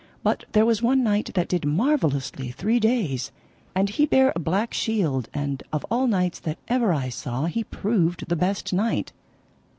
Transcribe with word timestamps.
But 0.23 0.45
there 0.53 0.65
was 0.65 0.81
one 0.81 1.03
knight 1.03 1.31
that 1.35 1.47
did 1.47 1.63
marvellously 1.63 2.49
three 2.49 2.79
days, 2.79 3.31
and 3.75 3.87
he 3.87 4.07
bare 4.07 4.33
a 4.35 4.39
black 4.39 4.73
shield, 4.73 5.29
and 5.31 5.61
of 5.71 5.85
all 5.91 6.07
knights 6.07 6.39
that 6.39 6.57
ever 6.67 6.91
I 6.91 7.09
saw 7.09 7.45
he 7.45 7.63
proved 7.65 8.27
the 8.27 8.35
best 8.35 8.73
knight. 8.73 9.11